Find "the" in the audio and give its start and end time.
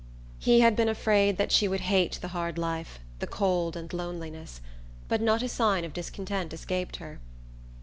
2.23-2.29, 3.19-3.27